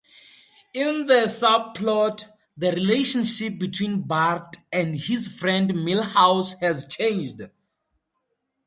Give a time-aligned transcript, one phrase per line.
[0.73, 2.25] In the subplot,
[2.57, 7.43] the relationship between Bart and his friend Milhouse has changed.